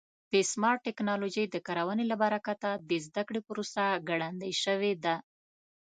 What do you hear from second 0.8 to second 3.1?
ټکنالوژۍ د کارونې له برکته د